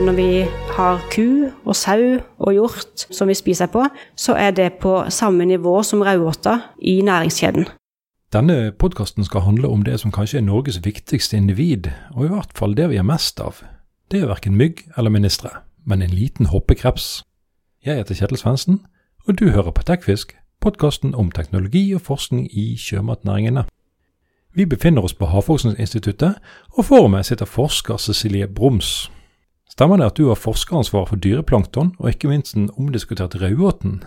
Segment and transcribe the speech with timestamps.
[0.00, 0.44] Når vi
[0.76, 3.84] har ku og sau og hjort som vi spiser på,
[4.16, 7.66] så er det på samme nivå som raudåta i næringskjeden.
[8.32, 12.50] Denne podkasten skal handle om det som kanskje er Norges viktigste individ, og i hvert
[12.54, 13.60] fall det vi har mest av.
[14.10, 15.50] Det er verken mygg eller ministre,
[15.84, 17.22] men en liten hoppekreps.
[17.84, 18.80] Jeg heter Kjetil Svendsen,
[19.28, 23.64] og du hører på Tekfisk, podkasten om teknologi og forskning i sjømatnæringene.
[24.54, 26.34] Vi befinner oss på Havforskningsinstituttet,
[26.72, 29.10] og foran meg sitter forsker Cecilie Broms.
[29.80, 34.02] Stemmer det at du har forskeransvar for dyreplankton, og ikke minst den omdiskuterte raudåten?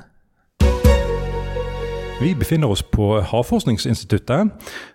[2.20, 4.52] Vi befinner oss på Havforskningsinstituttet,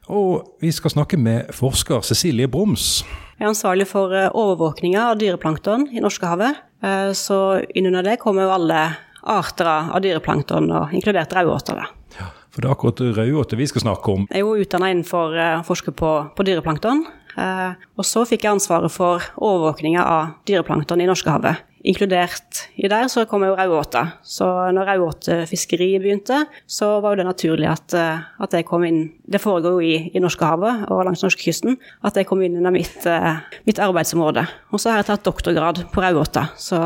[0.06, 3.02] og vi skal snakke med forsker Cecilie Broms.
[3.40, 6.62] Jeg er ansvarlig for eh, overvåkninga av dyreplankton i Norskehavet.
[6.86, 7.40] Eh, Så
[7.74, 8.80] innunder det kommer jo alle
[9.26, 11.88] arter av dyreplankton, og inkludert raudåter.
[12.20, 14.30] Ja, For det er akkurat raudåter vi skal snakke om.
[14.30, 17.08] Jeg er jo utdanna innenfor eh, å forske på, på dyreplankton.
[17.38, 21.64] Eh, og så fikk jeg ansvaret for overvåkninga av dyreplankton i Norskehavet.
[21.88, 24.02] Inkludert i der så kom jo raudåta.
[24.26, 29.12] Så når raudåtefiskeriet begynte, så var jo det naturlig at, eh, at jeg kom inn
[29.28, 31.76] Det foregår jo i, i Norskehavet og langs norskekysten.
[32.02, 34.46] At jeg kom inn under mitt, eh, mitt arbeidsområde.
[34.72, 36.48] Og så har jeg tatt doktorgrad på raudåta.
[36.56, 36.80] Så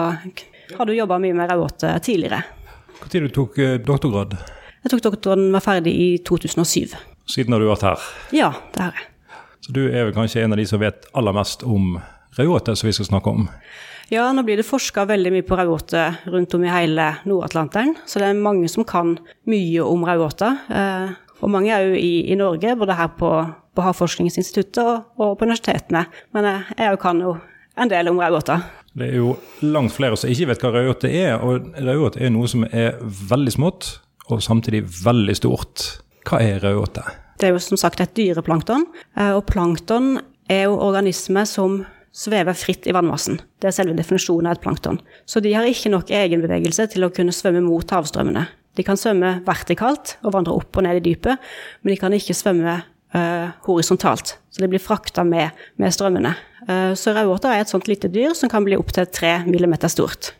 [0.76, 2.42] har du jobba mye med raudåte tidligere.
[3.02, 4.36] Når du tok doktorgrad?
[4.82, 6.98] Jeg tok doktoren var ferdig i 2007.
[7.30, 7.98] Siden har du vært her.
[8.34, 9.11] Ja, det har jeg.
[9.62, 11.96] Så du er vel kanskje en av de som vet aller mest om
[12.38, 13.48] raudåte, som vi skal snakke om.
[14.12, 17.94] Ja, nå blir det forska veldig mye på raudåte rundt om i hele Nord-Atlanteren.
[18.06, 19.14] Så det er mange som kan
[19.48, 20.50] mye om raudåte.
[20.68, 23.30] Eh, og mange er jo i, i Norge, både her på,
[23.72, 26.04] på Havforskningsinstituttet og, og på universitetene.
[26.36, 27.38] Men eh, jeg òg kan jo
[27.78, 28.58] en del om raudåte.
[28.92, 32.50] Det er jo langt flere som ikke vet hva raudåte er, og raudåte er noe
[32.50, 33.94] som er veldig smått,
[34.28, 35.88] og samtidig veldig stort.
[36.28, 37.06] Hva er raudåte?
[37.40, 40.18] Det er jo som sagt et dyreplankton, eh, og plankton
[40.50, 43.40] er jo organismer som svever fritt i vannmassen.
[43.60, 45.00] Det er selve definisjonen av et plankton.
[45.24, 48.44] Så de har ikke nok egenbevegelse til å kunne svømme mot havstrømmene.
[48.76, 51.40] De kan svømme vertikalt og vandre opp og ned i dypet,
[51.82, 54.36] men de kan ikke svømme uh, horisontalt.
[54.52, 56.34] Så de blir frakta med, med strømmene.
[56.68, 60.32] Uh, så raudåte er et sånt lite dyr som kan bli opptil tre millimeter stort.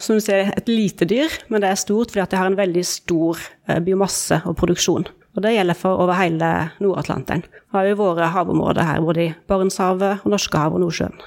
[0.00, 2.84] Som du ser, et lite dyr, men det er stort fordi det har en veldig
[2.88, 5.08] stor uh, biomasse og produksjon.
[5.36, 7.44] Og det gjelder for over hele Nord-Atlanteren.
[7.44, 11.18] Vi har jo våre havområder her, både i Barentshavet, og Norskehavet og Nordsjøen.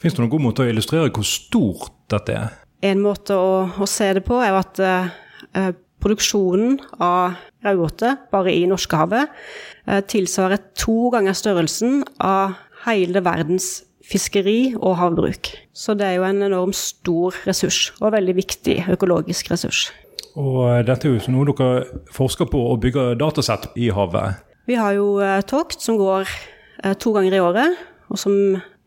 [0.00, 2.56] Fins det noen god måte å illustrere hvor stort dette er?
[2.88, 8.54] En måte å, å se det på er jo at eh, produksjonen av raudåte bare
[8.56, 12.56] i Norskehavet eh, tilsvarer to ganger størrelsen av
[12.86, 15.52] hele verdens fiskeri og havbruk.
[15.76, 19.90] Så det er jo en enormt stor ressurs, og veldig viktig økologisk ressurs.
[20.38, 24.40] Og eh, dette er jo noe dere forsker på og bygger datasett i havet.
[24.68, 28.34] Vi har jo eh, tokt som går eh, to ganger i året, og som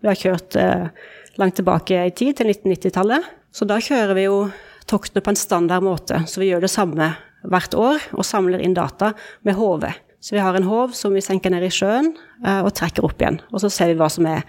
[0.03, 0.57] vi har kjørt
[1.39, 3.23] langt tilbake i tid, til 1990-tallet.
[3.55, 4.49] Så da kjører vi jo
[4.89, 7.13] toktene på en standard måte, så vi gjør det samme
[7.47, 9.13] hvert år og samler inn data
[9.47, 9.85] med HV.
[10.19, 12.11] Så vi har en håv som vi senker ned i sjøen
[12.43, 13.39] og trekker opp igjen.
[13.55, 14.43] Og så ser vi hva som er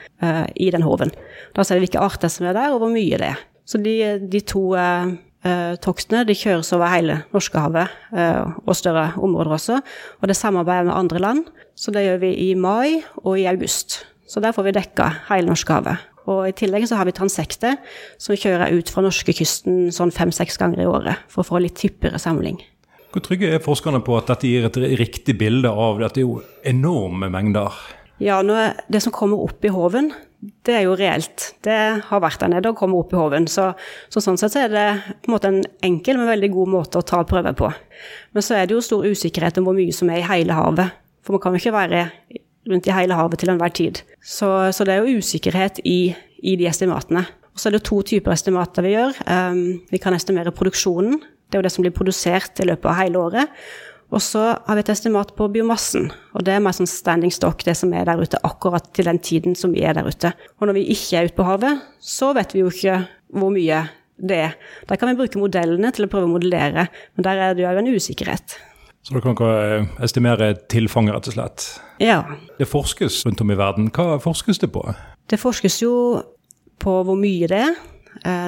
[0.58, 1.14] i den håven.
[1.54, 3.46] Da ser vi hvilke arter som er der, og hvor mye det er.
[3.62, 3.94] Så de,
[4.26, 4.74] de to
[5.46, 9.78] eh, toktene de kjøres over hele Norskehavet eh, og større områder også.
[10.20, 11.44] Og det samarbeider med andre land.
[11.74, 14.02] Så det gjør vi i mai og i august.
[14.26, 16.10] Så der får vi dekka hele Norskehavet.
[16.30, 17.76] Og i tillegg så har vi transekter
[18.20, 22.20] som kjører ut fra norskekysten sånn fem-seks ganger i året for å få litt hyppigere
[22.22, 22.62] samling.
[23.12, 26.40] Hvor trygge er forskerne på at dette gir et riktig bilde av Dette er jo
[26.66, 27.76] enorme mengder.
[28.22, 30.12] Ja, det som kommer opp i håven,
[30.66, 31.46] det er jo reelt.
[31.64, 31.76] Det
[32.08, 33.46] har vært der nede og kommer opp i hoven.
[33.50, 33.70] Så,
[34.12, 34.86] så sånn sett er det
[35.24, 37.70] på en måte en enkel, men veldig god måte å ta prøver på.
[38.34, 41.00] Men så er det jo stor usikkerhet om hvor mye som er i hele havet.
[41.24, 42.02] For man kan jo ikke være
[42.70, 44.02] rundt i hele havet til enhver tid.
[44.20, 47.24] Så, så det er jo usikkerhet i, i de estimatene.
[47.54, 49.20] Og så er det to typer estimater vi gjør.
[49.30, 51.20] Um, vi kan estimere produksjonen.
[51.20, 53.66] Det er jo det som blir produsert i løpet av hele året.
[54.12, 57.64] Og så har vi et estimat på biomassen, og det er mer sånn standing stock,
[57.66, 60.34] det som er der ute akkurat til den tiden som vi er der ute.
[60.60, 63.00] Og når vi ikke er ute på havet, så vet vi jo ikke
[63.34, 63.80] hvor mye
[64.20, 64.54] det er.
[64.86, 66.86] Der kan vi bruke modellene til å prøve å modellere,
[67.16, 68.58] men der er det jo en usikkerhet.
[69.04, 71.66] Så dere kan estimere tilfanget, rett og slett?
[72.00, 72.22] Ja.
[72.56, 73.90] Det forskes rundt om i verden.
[73.92, 74.84] Hva forskes det på?
[75.28, 75.92] Det forskes jo
[76.80, 77.74] på hvor mye det er.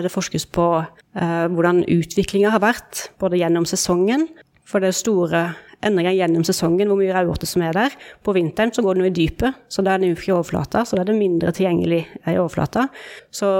[0.00, 4.28] Det forskes på eh, hvordan utviklinga har vært, både gjennom sesongen.
[4.66, 5.42] For det er store
[5.86, 7.96] endringer gjennom sesongen, hvor mye raudåte som er der.
[8.24, 10.36] På vinteren så går den jo i dypet, så da er den ikke i
[10.84, 12.88] så da er det mindre tilgjengelig i overflata.
[13.30, 13.50] Så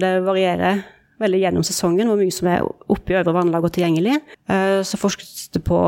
[0.00, 0.84] det varierer
[1.22, 4.18] veldig gjennom sesongen, hvor mye som er oppe i øvre vannlag og tilgjengelig.
[4.52, 5.78] Eh, så forskes det på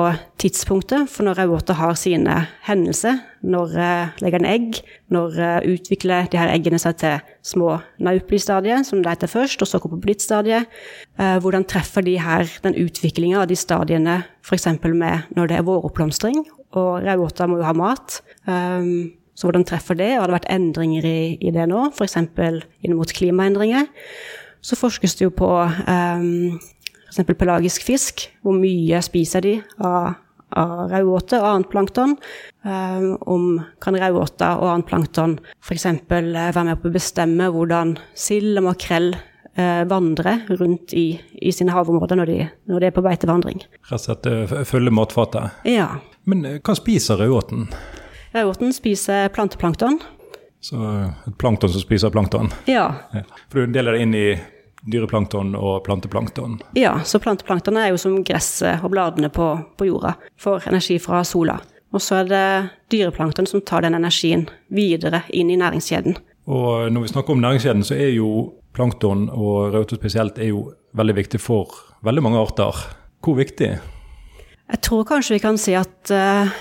[0.40, 2.36] tidspunktet for når raudåte har sine
[2.66, 3.20] hendelser.
[3.44, 4.80] Når eh, legger den egg?
[5.14, 9.70] Når eh, utvikler de her eggene seg til små naupli-stadiet, som det heter først, og
[9.70, 10.68] så kompoblitt-stadiet?
[11.18, 14.68] Hvordan treffer de her den utviklinga av de stadiene f.eks.
[14.84, 16.44] med når det er våroppblomstring?
[16.78, 18.20] Og raudåta må jo ha mat.
[19.38, 20.12] Så hvordan treffer det?
[20.16, 22.18] og Har det vært endringer i, i det nå, f.eks.
[22.18, 23.88] inn mot klimaendringer?
[24.60, 26.58] Så forskes det jo på um,
[27.08, 27.38] f.eks.
[27.38, 28.26] pelagisk fisk.
[28.42, 30.18] Hvor mye spiser de av,
[30.58, 32.16] av rauåte og annet plankton?
[32.66, 33.48] Um, om
[33.82, 35.86] kan rauåta og annet plankton f.eks.
[36.10, 41.72] være med på å bestemme hvordan sild og makrell uh, vandrer rundt i, i sine
[41.76, 43.64] havområder når de, når de, er på beitevandring.
[43.88, 45.62] Rett og slett uh, følge matfatet?
[45.68, 45.94] Ja.
[46.28, 47.68] Men hva spiser raudåten?
[48.34, 50.02] Raudåten spiser planteplankton.
[50.60, 50.78] Så
[51.26, 52.50] et plankton som spiser plankton?
[52.66, 52.88] Ja.
[53.50, 54.28] For du deler det inn i
[54.88, 56.58] dyreplankton og planteplankton?
[56.78, 60.14] Ja, så planteplankton er jo som gresset og bladene på, på jorda.
[60.40, 61.58] Får energi fra sola.
[61.94, 62.46] Og så er det
[62.92, 66.18] dyreplankton som tar den energien videre inn i næringskjeden.
[66.48, 68.30] Og når vi snakker om næringskjeden, så er jo
[68.76, 71.74] plankton, og raute spesielt, er jo veldig viktig for
[72.06, 72.84] veldig mange arter.
[73.24, 73.70] Hvor viktig?
[74.68, 76.52] Jeg tror kanskje vi kan si at uh,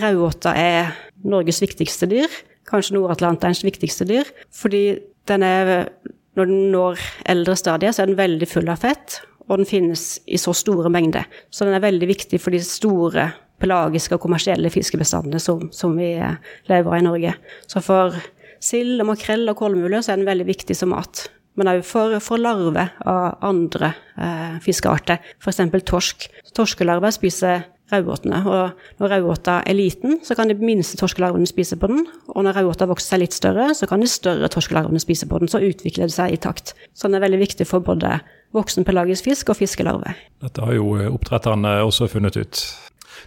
[0.00, 0.94] raudåta er
[1.28, 2.32] Norges viktigste dyr.
[2.70, 4.30] Kanskje Nord-Atlanterens viktigste dyr.
[4.54, 4.84] Fordi
[5.30, 5.90] den er,
[6.38, 9.20] når den når eldre stadier, så er den veldig full av fett.
[9.48, 11.26] Og den finnes i så store mengder.
[11.50, 13.30] Så den er veldig viktig for de store
[13.60, 16.38] pelagiske og kommersielle fiskebestandene som, som vi eh,
[16.70, 17.34] lever av i Norge.
[17.68, 18.16] Så for
[18.62, 21.26] sild og makrell og kolmule så er den veldig viktig som mat.
[21.58, 25.60] Men òg for, for larver av andre eh, fiskearter, f.eks.
[25.88, 26.28] torsk.
[26.56, 28.40] Torskelarver spiser raudåtene.
[28.46, 32.04] Og når raudåta er liten, så kan de minste torskelarvene spise på den.
[32.34, 35.50] Og når raudåta vokser seg litt større, så kan de større torskelarvene spise på den.
[35.50, 36.74] Så utvikler det seg i takt.
[36.94, 38.18] Så den er veldig viktig for både
[38.56, 40.14] voksen pelagisk fisk og fiskelarve.
[40.42, 42.62] Dette har jo eh, oppdretterne også funnet ut.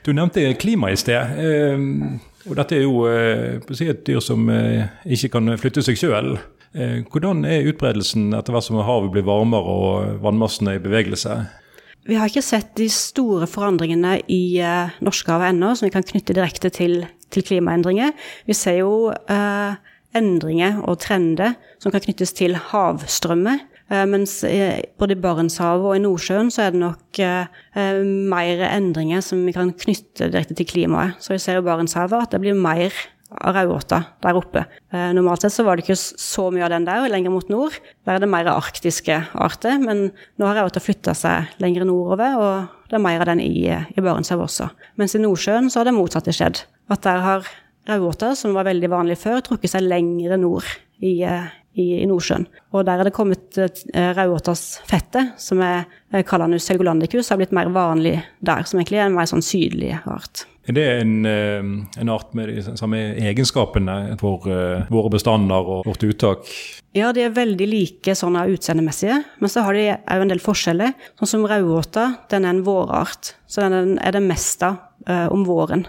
[0.04, 1.38] Du nevnte klima i sted.
[1.40, 2.20] Ehm,
[2.50, 6.36] og dette er jo eh, et dyr som eh, ikke kan flytte seg sjøl.
[6.74, 11.36] Hvordan er utbredelsen etter hvert som havet blir varmere og vannmassene i bevegelse?
[12.04, 16.36] Vi har ikke sett de store forandringene i uh, Norskehavet ennå, som vi kan knytte
[16.36, 18.12] direkte til, til klimaendringer.
[18.48, 19.76] Vi ser jo uh,
[20.16, 23.64] endringer og trender som kan knyttes til havstrømmer.
[23.88, 24.42] Uh, mens
[25.00, 27.24] både i Barentshavet og i Nordsjøen så er det nok
[28.34, 31.16] mer endringer som vi kan knytte direkte til klimaet.
[31.24, 32.92] Så vi ser i Barentshavet at det blir mer
[33.42, 34.66] raudåta der oppe.
[34.94, 37.50] Eh, normalt sett så var det ikke så mye av den der, og lenger mot
[37.52, 37.76] nord.
[38.06, 40.06] Der er det mer arktiske arter, men
[40.38, 44.04] nå har raudåta flytta seg lenger nordover, og det er mer av den i, i
[44.04, 44.70] Barentshavet også.
[45.02, 46.64] Mens i Nordsjøen så har det motsatte skjedd.
[46.94, 47.52] At der har
[47.90, 50.68] raudåta, som var veldig vanlig før, trukket seg lengre nord
[51.04, 52.48] i, eh, i, i, Nordsjøen.
[52.74, 55.86] Og der er det kommet rauåtas raudåtas fette, som er
[56.30, 60.46] Calanus helgolandicus, har blitt mer vanlig der, som egentlig er en mer sånn sydlig art.
[60.64, 61.64] Er det en, eh,
[62.00, 66.48] en, art med de samme egenskapene for uh, våre bestander og vårt uttak?
[66.96, 70.94] Ja, de er veldig like sånn utseendemessige, men så har de òg en del forskjeller.
[71.20, 74.72] Sånn som raudåta, den er en vårart, så den er det meste
[75.10, 75.84] uh, om våren.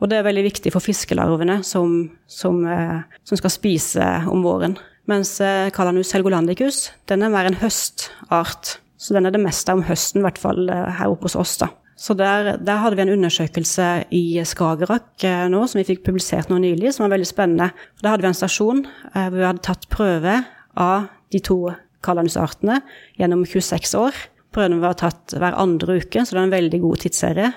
[0.00, 1.94] Og det er veldig viktig for fiskelarvene som,
[2.26, 4.74] som, uh, som skal spise om våren.
[5.06, 8.80] Mens uh, Calanus helgolandicus, den er mer en høstart.
[8.98, 11.68] Så den er det meste om høsten, i hvert fall her oppe hos oss, da.
[11.96, 16.50] Så der, der, hadde vi en undersøkelse i Skagerrak eh, nå, som vi fikk publisert
[16.52, 17.70] nå nylig, som var veldig spennende.
[18.02, 20.42] Da hadde vi en stasjon eh, hvor vi hadde tatt prøve
[20.76, 21.58] av de to
[22.04, 22.82] kalanusartene
[23.16, 24.20] gjennom 26 år.
[24.52, 27.50] Prøvene var tatt hver andre uke, så det er en veldig god tidsserie.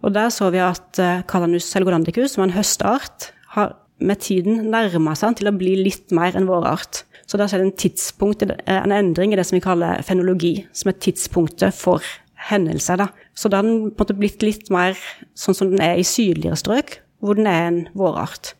[0.00, 4.70] Og der så vi at eh, Calanus helgolandicus, som er en høstart, har med tiden
[4.72, 7.04] nærma seg til å bli litt mer enn vår art.
[7.28, 11.00] Så der skjedde en, tidspunkt, en endring i det som vi kaller fenologi, som er
[11.04, 12.04] tidspunktet for
[12.50, 13.00] hendelser.
[13.00, 13.08] Da.
[13.34, 14.98] Så da har den på en måte blitt litt mer
[15.38, 18.54] sånn som den er i sydligere strøk, hvor den er en vårart.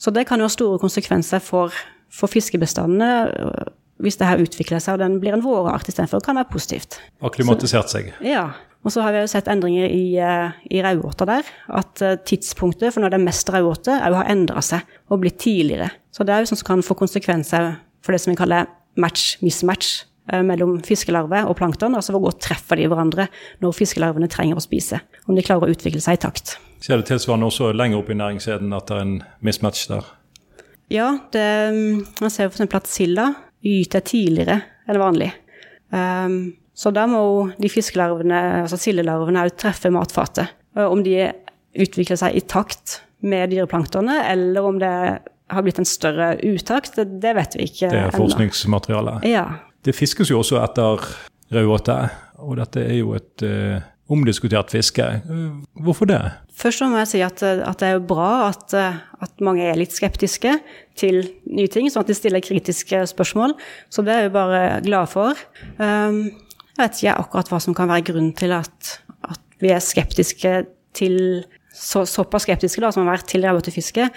[0.00, 1.74] Så det kan jo ha store konsekvenser for,
[2.12, 3.74] for fiskebestandene øh,
[4.04, 6.98] hvis det her utvikler seg og den blir en vårart istedenfor, kan være positivt.
[7.24, 8.14] Akklimatisert seg.
[8.24, 8.50] ja.
[8.86, 11.48] Og så har vi jo sett endringer i, øh, i raudåta der.
[11.74, 15.40] At øh, tidspunktet for når det er mest raudåte, òg har endra seg og blitt
[15.42, 15.88] tidligere.
[16.14, 17.72] Så det er jo sånn som kan få konsekvenser
[18.04, 22.80] for det som vi kaller match-mismatch Eh, mellom fiskelarve og plankton, altså hvor godt treffer
[22.80, 23.28] de hverandre
[23.62, 25.00] når fiskelarvene trenger å spise.
[25.26, 26.56] Om de klarer å utvikle seg i takt.
[26.82, 29.16] Ser det tilsvarende også lenger opp i næringskjeden at det er en
[29.46, 30.08] mismatch der?
[30.92, 31.46] Ja, det,
[32.22, 32.66] man ser f.eks.
[32.66, 33.30] at silda
[33.66, 35.32] gyter tidligere enn vanlig.
[35.90, 36.36] Um,
[36.76, 37.22] så da må
[37.56, 40.52] de fiskelarvene, altså sildelarvene, òg treffe matfatet.
[40.76, 41.30] Om de
[41.76, 44.92] utvikler seg i takt med dyreplanktonet, eller om det
[45.46, 49.20] har blitt en større utakt, det, det vet vi ikke Det er forskningsmateriale?
[49.28, 49.46] Ja.
[49.86, 51.04] Det fiskes jo også etter
[51.54, 51.98] raudåte,
[52.42, 53.78] og dette er jo et uh,
[54.10, 55.04] omdiskutert fiske.
[55.82, 56.20] Hvorfor det?
[56.56, 60.56] Først må jeg si at, at det er bra at, at, mange er litt skeptiske
[60.98, 63.54] til nye ting, sånn at de stiller kritiske spørsmål.
[63.92, 65.38] Så det er jeg bare glad for.
[65.78, 66.24] Um,
[66.76, 70.56] jeg vet ikke akkurat hva som kan være grunnen til at, at vi er skeptiske
[70.96, 71.44] til
[71.76, 74.08] så, såpass skeptiske da, som har vært til fiske.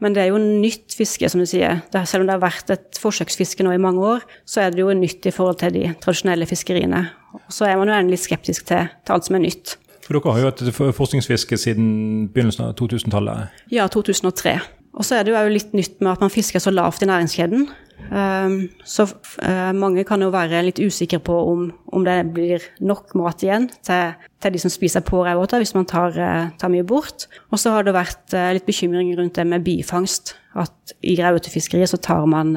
[0.00, 1.82] Men det er jo nytt fiske, som du sier.
[1.92, 4.84] Det, selv om det har vært et forsøksfiske nå i mange år, så er det
[4.84, 7.04] jo nytt i forhold til de tradisjonelle fiskeriene.
[7.34, 9.76] Og så er man jo endelig skeptisk til, til alt som er nytt.
[10.06, 11.88] For dere har jo hatt forskningsfiske siden
[12.32, 13.58] begynnelsen av 2000-tallet?
[13.74, 14.54] Ja, 2003.
[14.96, 17.66] Og så er det jo litt nytt med at man fisker så lavt i næringskjeden.
[18.08, 23.12] Um, så uh, mange kan jo være litt usikre på om, om det blir nok
[23.20, 26.86] mat igjen til, til de som spiser på raudåte, hvis man tar, uh, tar, mye
[26.88, 27.26] bort.
[27.52, 30.36] Og så har det vært uh, litt bekymring rundt det med bifangst.
[30.58, 32.56] At i raudåtefiskeriet så tar man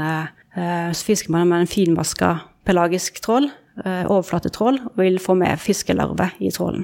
[0.51, 2.31] så fisker man med en finvaska
[2.67, 3.45] pelagisk trål,
[3.85, 6.83] overflatetrål, og vil få med fiskelarver i trålen.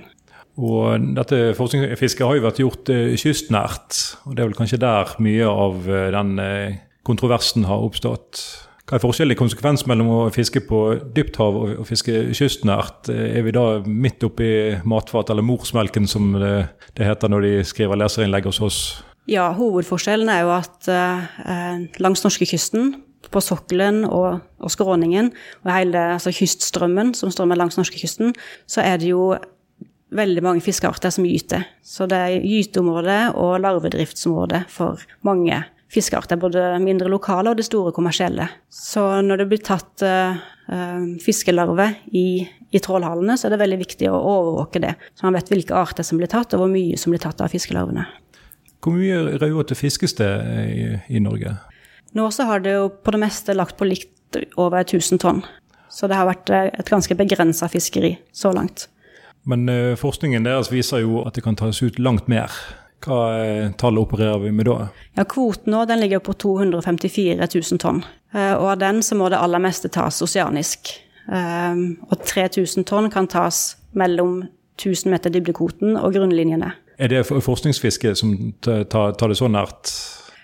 [0.55, 5.49] Og dette forskningsfisket har jo vært gjort kystnært, og det er vel kanskje der mye
[5.51, 6.31] av den
[7.07, 8.43] kontroversen har oppstått.
[8.87, 10.81] Hva er forskjellen i konsekvens mellom å fiske på
[11.15, 13.09] dypt hav og, fiske kystnært?
[13.11, 14.49] Er vi da midt oppi
[14.87, 18.79] matfat, eller morsmelken som det, det heter når de skriver leserinnlegg hos oss?
[19.27, 22.95] Ja, hovedforskjellen er jo at eh, langs norskekysten,
[23.27, 25.33] på sokkelen og, og skråningen,
[25.65, 28.31] og hele altså kyststrømmen som strømmer langs norskekysten,
[28.71, 29.33] så er det jo
[30.15, 31.65] veldig mange fiskearter som gyter.
[31.83, 35.59] Så det er gyteområde og larvedriftsområde for mange
[35.93, 38.47] fiskearter, både mindre lokale og det store kommersielle.
[38.69, 40.37] Så når det blir tatt uh,
[41.23, 45.51] fiskelarver i, i trålhallene, så er det veldig viktig å overvåke det, så man vet
[45.53, 48.07] hvilke arter som blir tatt, og hvor mye som blir tatt av fiskelarvene.
[48.83, 50.29] Hvor mye raudåte fiskes det
[50.67, 51.55] i, i, Norge?
[52.15, 55.41] Nå så har det jo på det meste lagt på likt over 1000 tonn.
[55.89, 58.89] Så det har vært eh, et ganske begrensa fiskeri så langt.
[59.47, 62.51] Men uh, forskningen deres viser jo at det kan tas ut langt mer.
[63.05, 64.87] Hva eh, tallet opererer vi med da?
[65.17, 68.03] Ja, Kvoten nå den ligger på 254 000 tonn.
[68.33, 70.93] Eh, og av den så må det aller meste tas oseanisk.
[71.29, 74.41] Eh, og 3000 tonn kan tas mellom
[74.77, 76.73] 1000 meter dybdekvoten og grunnlinjene.
[76.97, 79.91] Er det forskningsfiske som tar det så nært?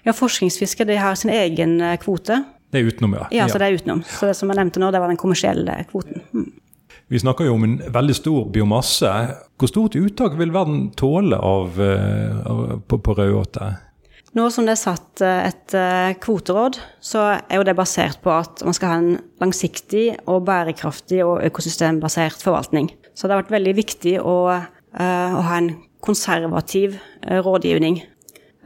[0.06, 2.44] Ja, forskningsfiske de har sin egen kvote.
[2.74, 3.26] Det er utenom, ja.
[3.34, 4.02] Ja, så det er utenom.
[4.06, 6.23] Så det som jeg nevnte nå, det var den kommersielle kvoten.
[7.14, 9.10] Vi snakker jo om en veldig stor biomasse.
[9.62, 13.68] Hvor stort uttak vil verden tåle av, eh, av, på, på rødåte?
[14.34, 18.32] Nå som det er satt eh, et eh, kvoteråd, så er jo det basert på
[18.34, 22.90] at man skal ha en langsiktig og bærekraftig og økosystembasert forvaltning.
[23.14, 25.70] Så det har vært veldig viktig å, å ha en
[26.02, 26.96] konservativ
[27.30, 28.00] rådgivning.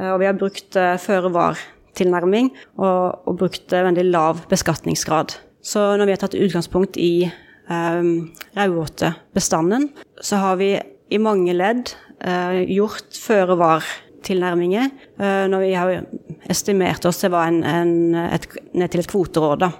[0.07, 5.35] Og vi har brukt føre-var-tilnærming og, og brukt veldig lav beskatningsgrad.
[5.59, 7.27] Så når vi har tatt utgangspunkt i
[7.67, 9.89] raudåtebestanden,
[10.21, 10.69] så har vi
[11.09, 11.91] i mange ledd
[12.23, 16.05] uh, gjort føre-var-tilnærminger uh, når vi har
[16.51, 19.65] estimert oss til, en, en, et, ned til et kvoteråd.
[19.65, 19.71] Da.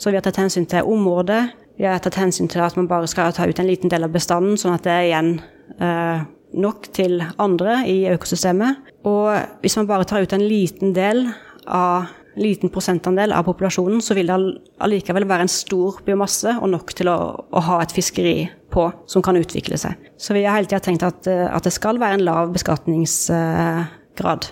[0.00, 1.42] Så vi har tatt hensyn til området,
[1.76, 4.14] vi har tatt hensyn til at man bare skal ta ut en liten del av
[4.14, 5.32] bestanden, sånn at det er igjen
[5.76, 6.22] eh,
[6.56, 8.94] nok til andre i økosystemet.
[9.08, 11.26] Og hvis man bare tar ut en liten del
[11.66, 14.36] av liten prosentandel av populasjonen, så vil det
[14.84, 18.36] allikevel være en stor biomasse og nok til å, å ha et fiskeri
[18.72, 19.96] på som kan utvikle seg.
[20.20, 24.50] Så vi har hele tida tenkt at, eh, at, det skal være en lav beskatningsgrad.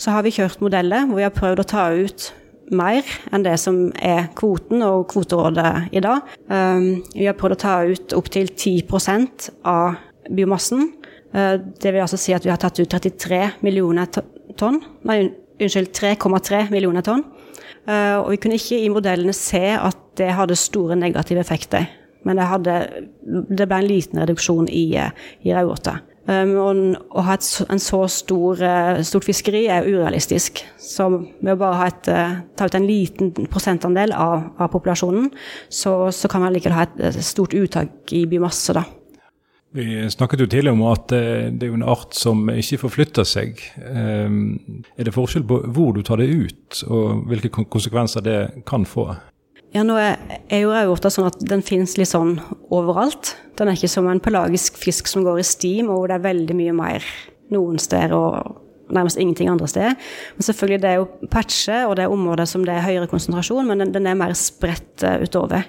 [0.00, 2.30] Så har vi kjørt modeller hvor vi har prøvd å ta ut
[2.70, 6.26] mer enn det som er kvoten og kvoterådet i dag.
[6.46, 9.98] Um, vi har prøvd å ta ut opptil 10% av
[10.30, 10.92] biomassen.
[11.34, 14.10] Uh, det vil altså si at vi har tatt ut 33 millioner
[14.58, 15.22] tonn, nei,
[15.66, 17.24] unnskyld, 3,3 millioner tonn.
[17.88, 21.88] Eh, og vi kunne ikke i modellene se at det hadde store negative effekter.
[22.28, 22.76] Men det, hadde,
[23.48, 25.12] det ble en liten reduksjon i, eh,
[25.46, 25.96] i raudåte.
[26.30, 26.52] Um,
[27.16, 30.60] å ha et, en så stor, uh, stort fiskeri er urealistisk.
[30.78, 32.10] Så ved å bare et,
[32.60, 35.30] ta ut en liten prosentandel av, av populasjonen,
[35.72, 38.84] så, så, kan man likevel ha et, stort uttak i biomasse, da.
[39.72, 43.60] Vi snakket jo tidligere om at eh, det er en art som ikke forflytter seg.
[43.86, 48.86] Ehm, er det forskjell på hvor du tar det ut, og hvilke konsekvenser det kan
[48.88, 49.12] få?
[49.70, 50.18] Ja, nå er,
[50.58, 52.40] jo raudåta sånn at den finnes litt sånn
[52.74, 53.36] overalt.
[53.60, 56.26] Den er ikke som en pelagisk fisk som går i stim, og hvor det er
[56.26, 57.06] veldig mye mer
[57.54, 58.58] noen steder og
[58.94, 59.96] nærmest ingenting andre steder.
[60.36, 63.66] Men selvfølgelig, det er jo patcher, og det er områder som det er høyere konsentrasjon,
[63.68, 65.66] men den, den er mer spredt uh, utover.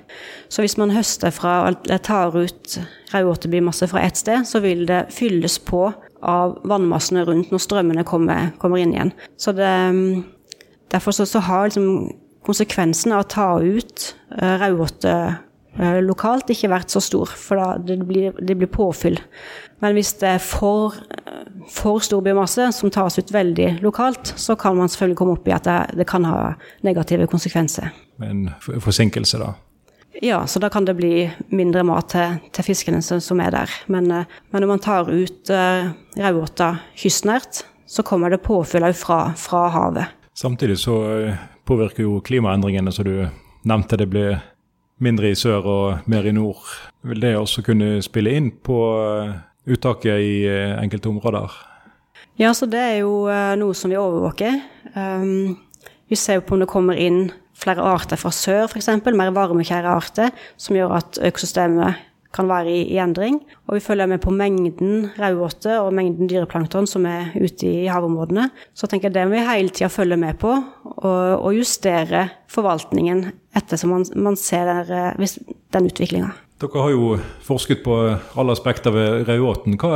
[0.49, 2.79] Så hvis man høster fra, eller tar ut
[3.13, 5.89] raudåtebiomasse fra ett sted, så vil det fylles på
[6.21, 9.13] av vannmassene rundt når strømmene kommer, kommer inn igjen.
[9.41, 10.23] Så det, mm,
[10.93, 12.11] derfor så, så har liksom
[12.45, 15.15] konsekvensen av å ta ut uh, raudåte
[15.77, 19.19] eh, lokalt ikke vært så stor, for da det blir, det blir påfyll.
[19.81, 20.97] Men hvis det er for,
[21.69, 25.55] for stor biomasse som tas ut veldig lokalt, så kan man selvfølgelig komme opp i
[25.55, 26.53] at det, det kan ha
[26.85, 27.91] negative konsekvenser.
[28.21, 29.53] En forsinkelse, da?
[30.21, 33.75] Ja, så da kan det bli mindre mat til, til fiskene som er der.
[33.87, 38.95] Men, eh, men, når man tar ut uh, raudåta kystnært, så kommer det påfyll òg
[38.95, 40.11] fra, fra, havet.
[40.37, 40.95] Samtidig så
[41.67, 43.27] påvirker jo klimaendringene, som du
[43.67, 44.37] nevnte, det blir
[45.01, 46.69] mindre i sør og mer i nord.
[47.07, 48.77] Vil det også kunne spille inn på
[49.67, 51.51] uttaket i eh, enkelte områder?
[52.39, 54.61] Ja, så det er jo eh, noe som vi overvåker.
[54.95, 55.57] Um,
[56.09, 57.27] vi ser jo på om det kommer inn
[57.61, 62.81] flere arter fra sør, f.eks., mer varmekjære arter, som gjør at økosystemet kan være i,
[62.95, 63.41] i endring.
[63.67, 68.47] Og vi følger med på mengden raudåte og mengden dyreplankton som er ute i havområdene.
[68.73, 70.53] Så jeg tenker det må vi hele tida følge med på,
[70.95, 73.27] og, og justere forvaltningen
[73.57, 75.37] ettersom man, man ser der, hvis,
[75.75, 76.31] den utviklinga.
[76.61, 77.05] Dere har jo
[77.41, 77.95] forsket på
[78.37, 79.79] alle aspekter ved Rauåten.
[79.81, 79.95] Hva,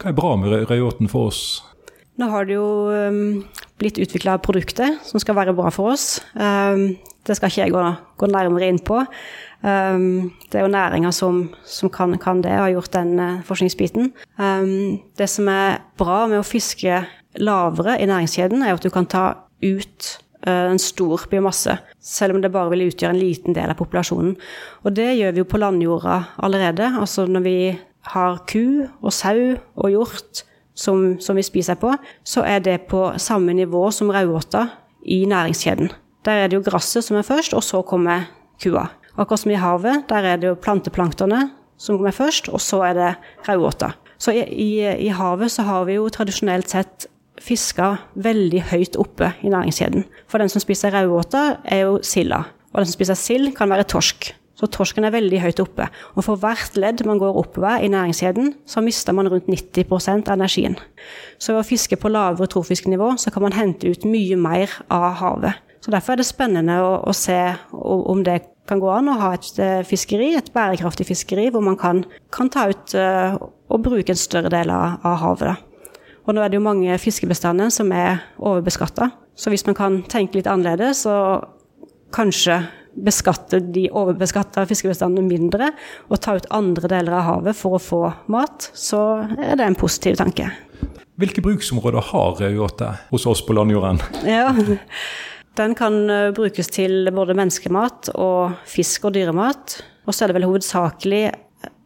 [0.00, 1.42] hva, er bra med Rauåten for oss?
[2.18, 3.42] Nå har det jo um,
[3.78, 6.22] blitt utvikla produkter som skal være bra for oss.
[6.32, 6.96] Um,
[7.28, 7.82] det skal ikke jeg gå,
[8.16, 9.02] gå nærmere inn på.
[9.60, 13.42] Um, det er jo næringa som, som kan, kan, det, og har gjort den uh,
[13.44, 14.14] forskningsbiten.
[15.20, 17.02] Det som er bra med å fiske
[17.38, 19.26] lavere i næringskjeden, er at du kan ta
[19.60, 20.14] ut
[20.46, 24.36] en stor biomasse selv om det bare vil utgjøre en liten del av populasjonen.
[24.86, 26.92] Og det gjør vi jo på landjorda allerede.
[27.00, 27.56] Altså når vi
[28.12, 30.44] har ku og sau og hjort
[30.78, 31.92] som, som vi spiser på,
[32.24, 34.68] så er det på samme nivå som raudåta
[35.02, 35.90] i næringskjeden.
[36.24, 38.28] Der er det jo gresset som er først, og så kommer
[38.62, 38.88] kua.
[39.18, 42.94] Akkurat som i havet, der er det jo planteplanktonet som kommer først, og så er
[42.94, 43.12] det
[43.48, 43.92] raudåta.
[44.18, 44.70] Så i, i,
[45.06, 47.06] i havet så har vi jo tradisjonelt sett
[47.44, 50.04] fiska veldig høyt oppe i næringskjeden.
[50.30, 52.44] For den som spiser raudåte, er jo silda.
[52.72, 54.32] Og den som spiser sild, kan være torsk.
[54.58, 55.86] Så torsken er veldig høyt oppe.
[56.18, 59.86] Og for hvert ledd man går oppover i næringskjeden, så mister man rundt 90
[60.26, 60.74] av energien.
[61.38, 64.74] Så ved å fiske på lavere trofisk nivå, så kan man hente ut mye mer
[64.90, 65.64] av havet.
[65.78, 67.38] Så derfor er det spennende å, å se
[67.70, 71.78] om det kan gå an å ha et eh, fiskeri, et bærekraftig fiskeri, hvor man
[71.80, 72.02] kan,
[72.34, 73.38] kan ta ut uh,
[73.72, 75.54] og bruke en større del av, av havet.
[75.54, 75.67] Da.
[76.28, 79.08] Og nå er det jo mange fiskebestander som er overbeskatta.
[79.38, 81.46] Så hvis man kan tenke litt annerledes og
[82.12, 82.60] kanskje
[82.98, 85.70] beskatte de overbeskatta fiskebestandene mindre,
[86.10, 88.00] og ta ut andre deler av havet for å få
[88.34, 90.50] mat, så er det en positiv tanke.
[91.18, 94.02] Hvilke bruksområder har rødåte hos oss på landjorden?
[94.28, 94.52] Ja,
[95.58, 99.80] Den kan eh, brukes til både menneskemat og fisk og dyremat.
[100.06, 101.22] Og så er det vel hovedsakelig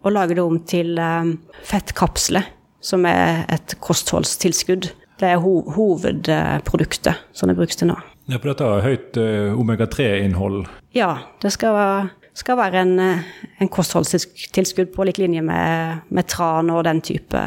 [0.04, 1.30] å lage det om til eh,
[1.70, 2.50] fettkapsler
[2.82, 4.90] som er et kostholdstilskudd.
[5.22, 7.98] Det er ho hovedproduktet som det brukes til nå.
[8.30, 10.66] Ja, For dette har høyt uh, omega-3-innhold?
[10.94, 12.02] Ja, det skal være,
[12.38, 13.24] skal være en, eh,
[13.58, 17.42] en, kostholdstilskudd på lik linje med, med tran og den type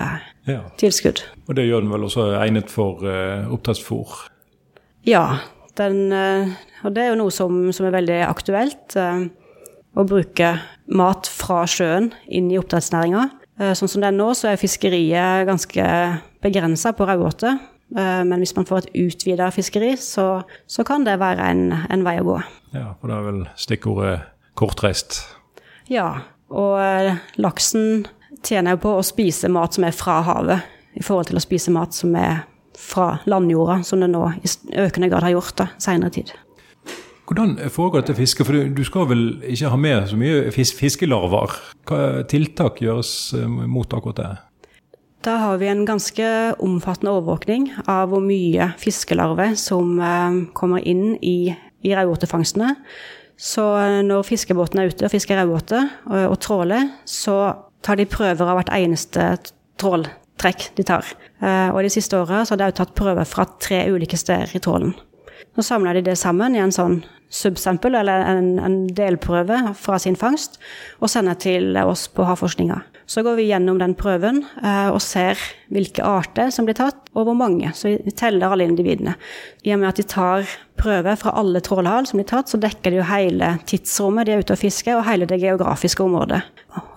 [0.48, 0.60] ja.
[0.80, 1.24] tilskudd.
[1.48, 4.28] Og det gjør den vel også egnet for uh, oppdrettsfôr?
[5.08, 5.26] Ja,
[5.78, 6.10] den,
[6.82, 8.95] og det er jo noe som, som er veldig aktuelt.
[8.95, 10.54] å bruke
[10.88, 13.28] mat fra sjøen inn i oppdrettsnæringa.
[13.60, 15.86] Eh, sånn som det er nå, så er fiskeriet ganske
[16.44, 17.56] begrensa på raudåte.
[17.96, 22.06] Eh, men hvis man får et utvida fiskeri, så, så, kan det være en, en,
[22.08, 22.39] vei å gå.
[22.76, 24.15] Ja, og det er vel stikkordet
[24.60, 25.22] kortreist?
[25.91, 26.10] Ja,
[26.52, 28.08] og eh, laksen
[28.46, 31.74] tjener jo på å spise mat som er fra havet, i forhold til å spise
[31.76, 32.44] mat som er
[32.80, 34.52] fra landjorda, som det nå i
[34.84, 36.34] økende grad har gjort da, seinere tid.
[37.26, 38.46] Hvordan foregår dette fisket?
[38.46, 41.56] For du skal vel ikke ha med så mye fiskelarver?
[41.90, 44.34] Hva tiltak gjøres eh, mot akkurat det?
[45.26, 46.28] Da har vi en ganske
[46.62, 51.50] omfattende overvåkning av hvor mye fiskelarver som eh, kommer inn i,
[51.82, 52.76] i raudåtefangstene.
[53.42, 57.40] Så eh, når fiskebåten er ute og fisker raudåte og, og tråler, så
[57.86, 59.32] tar de prøver av hvert eneste
[59.82, 61.10] tråltrekk de tar.
[61.46, 64.96] Og de siste åra har de tatt prøver fra tre ulike steder i trålen.
[65.56, 67.00] Så samler de det sammen i en sånn
[67.36, 70.60] subsample, eller en, en, delprøve fra sin fangst,
[71.02, 72.82] og sender til oss på Havforskninga.
[73.06, 75.39] Så går vi gjennom den prøven eh, og ser
[75.74, 77.70] hvilke arter som blir tatt, og hvor mange.
[77.78, 79.13] Så vi teller alle individene.
[79.63, 80.48] I og med at de tar
[80.80, 84.41] prøver fra alle trålhall som blir tatt, så dekker de jo hele tidsrommet de er
[84.41, 86.41] ute og fisker, og hele det geografiske området.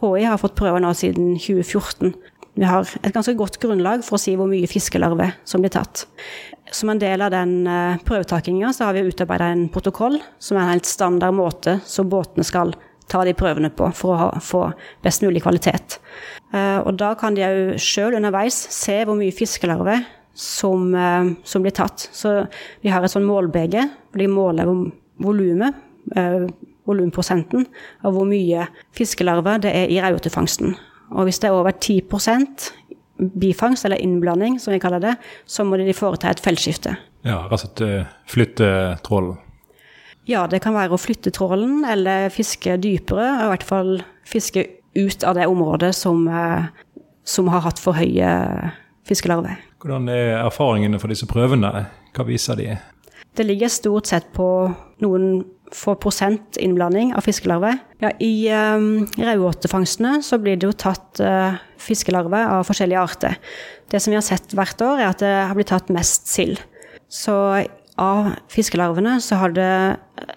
[0.01, 2.17] HI har fått prøver nå siden 2014.
[2.59, 6.09] Vi har et ganske godt grunnlag for å si hvor mye fiskelarver som blir tatt.
[6.75, 10.65] Som en del av den uh, prøvetakinga så har vi utarbeida en protokoll som er
[10.65, 12.75] en helt standard måte som båtene skal
[13.09, 14.65] ta de prøvene på for å ha, få
[15.07, 16.01] best mulig kvalitet.
[16.51, 20.03] Uh, og da kan de òg sjøl underveis se hvor mye fiskelarver
[20.35, 22.09] som, uh, som, blir tatt.
[22.11, 22.41] Så
[22.83, 24.75] vi har et sånn målbege hvor de måler
[25.23, 25.85] volumet
[26.89, 27.67] volumprosenten
[28.01, 28.67] av hvor mye
[28.97, 30.73] fiskelarver det er i raudåtefangsten.
[31.15, 32.71] Og hvis det er over 10%
[33.41, 35.15] bifangst, eller innblanding som vi kaller det,
[35.47, 36.95] så må de foreta et feltskifte.
[37.27, 38.71] Ja, altså eh, flytte
[39.07, 39.39] trålen?
[40.29, 43.95] Ja, det kan være å flytte trålen eller fiske dypere, og i hvert fall
[44.29, 44.67] fiske
[44.99, 46.69] ut av det området som, eh,
[47.25, 48.29] som har hatt for høye
[49.09, 49.57] fiskelarver.
[49.81, 51.87] Hvordan er erfaringene for disse prøvene?
[52.15, 52.77] Hva viser de?
[53.39, 54.47] Det ligger stort sett på
[55.05, 57.79] noen få prosent innblanding av fiskelarver.
[58.03, 63.39] Ja, I um, raudåtefangstene så blir det jo tatt uh, fiskelarver av forskjellige arter.
[63.91, 66.61] Det som vi har sett hvert år, er at det har blitt tatt mest sild.
[67.09, 67.35] Så
[67.99, 69.73] av fiskelarvene så har det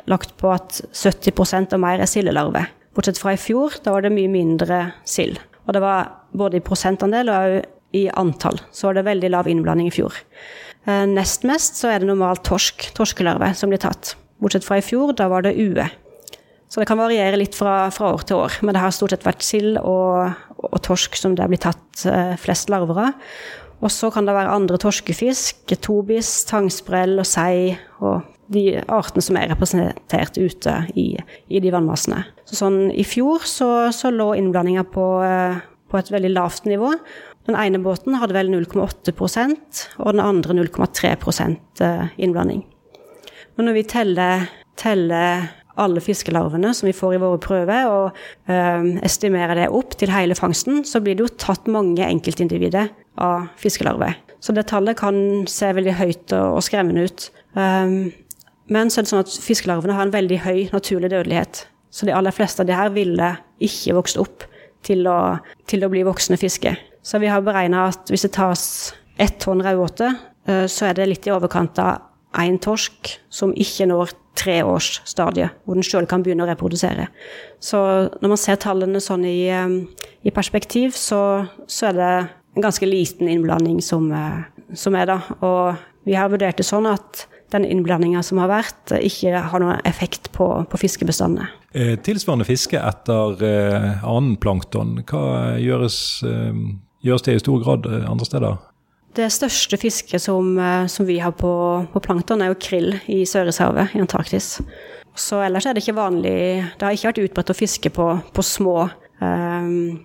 [0.09, 1.35] lagt på at 70
[1.75, 2.71] og mer er sildelarver.
[2.95, 5.39] Bortsett fra i fjor, da var det mye mindre sild.
[5.67, 7.61] Og det var både i prosentandel og
[7.95, 8.59] i antall.
[8.71, 10.15] Så var det veldig lav innblanding i fjor.
[10.87, 14.15] Eh, nest mest så er det normalt torsk, torskelarve, som blir tatt.
[14.41, 15.86] Bortsett fra i fjor, da var det ue.
[16.71, 19.25] Så det kan variere litt fra, fra år til år, men det har stort sett
[19.27, 20.32] vært sild og,
[20.63, 23.32] og, torsk som det blitt tatt eh, flest larver av.
[23.82, 29.39] Og så kan det være andre torskefisk, tobis, tangsprell og sei, og de artene som
[29.39, 31.10] er representert ute i,
[31.49, 32.23] i de vannmassene.
[32.47, 35.60] Så sånn i fjor så, så lå innblandinga på, eh,
[35.91, 36.93] på et veldig lavt nivå.
[37.49, 41.15] Den ene båten hadde vel 0,8% og den andre 0,3
[41.84, 42.63] eh, innblanding.
[43.62, 44.45] Men når vi teller,
[44.82, 45.43] teller,
[45.78, 48.17] alle fiskelarvene som vi får i våre prøver, og
[48.50, 52.89] øh, estimerer det opp til hele fangsten, så blir det jo tatt mange enkeltindivider
[53.21, 54.17] av fiskelarver.
[54.41, 57.30] Så det tallet kan se veldig høyt og, og skremmende ut.
[57.54, 58.10] Um,
[58.74, 61.67] men så er det sånn at fiskelarvene har en veldig høy naturlig dødelighet.
[61.93, 64.50] Så de aller fleste av de her ville ikke vokst opp
[64.89, 65.19] til å,
[65.69, 66.82] til å bli voksne fisker.
[67.06, 68.63] Så vi har beregna at hvis det tas
[69.21, 70.15] ett tonn raudåte,
[70.50, 72.08] eh, så er det litt i overkant av
[72.39, 77.09] én torsk som ikke når treårsstadiet, hvor den sjøl kan begynne å reprodusere.
[77.59, 77.79] Så
[78.21, 82.11] når man ser tallene sånn i, eh, i perspektiv, så, så, er det
[82.55, 85.19] en ganske liten innblanding som, eh, som, er da.
[85.43, 89.83] Og vi har vurdert det sånn at den innblandinga som har vært, ikke har noen
[89.83, 91.49] effekt på, på fiskebestandene.
[92.07, 96.55] tilsvarende fiske etter eh, annen plankton, hva gjøres eh,
[97.01, 98.59] Gjøres det i stor grad eh, andre steder?
[99.12, 101.52] Det største fisket som, eh, som vi har på,
[101.93, 104.62] på, plankton, er jo krill i Sørishavet, i Antarktis.
[105.15, 108.43] Så ellers er det ikke vanlig Det har ikke vært utbredt å fiske på, på
[108.47, 108.86] små,
[109.19, 110.00] um,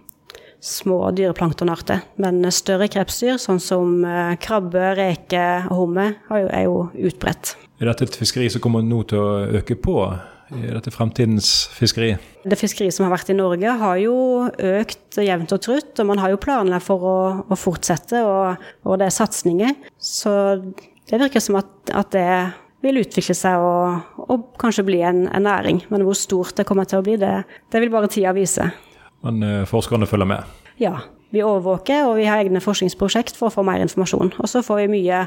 [0.58, 2.02] små dyreplanktonarter.
[2.18, 7.54] Men større krepsdyr, sånn som uh, krabbe, reke og hummer, er jo utbredt.
[7.78, 10.00] Er dette et fiskeri som kommer nå til å øke på?
[10.54, 12.12] I dette fremtidens fiskeri?
[12.46, 15.90] Det fiskeriet som har vært i Norge, har jo økt jevnt og trutt.
[15.98, 19.74] Og man har jo planer for å, å fortsette, og, og, det er satsinger.
[19.98, 20.32] Så
[21.10, 22.28] det virker som at, at det
[22.84, 25.82] vil utvikle seg og, og kanskje bli en, en, næring.
[25.90, 27.34] Men hvor stort det kommer til å bli, det,
[27.72, 28.68] det vil bare tida vise.
[29.26, 30.56] Men uh, forskerne følger med?
[30.82, 31.00] Ja.
[31.34, 34.30] Vi overvåker, og vi har egne forskningsprosjekt for å få mer informasjon.
[34.38, 35.24] Og så får vi mye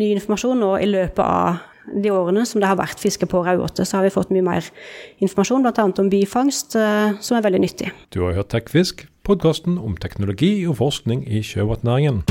[0.00, 1.58] ny informasjon nå i løpet av
[1.92, 4.70] de årene som det har vært fiske på raudåte, så har vi fått mye mer
[5.24, 5.88] informasjon, bl.a.
[5.88, 7.92] om bifangst, eh, som er veldig nyttig.
[8.14, 12.24] Du har hørt TechFisk, podkasten om teknologi og forskning i sjømatnæringen.